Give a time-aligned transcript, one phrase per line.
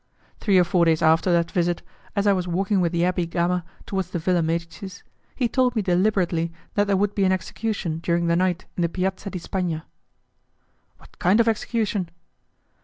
[0.39, 1.83] Three or four days after that visit,
[2.15, 5.03] as I was walking with the Abbé Gama towards the Villa Medicis,
[5.35, 8.89] he told me deliberately that there would be an execution during the night in the
[8.89, 9.83] Piazza di Spagna.
[10.97, 12.09] "What kind of execution?"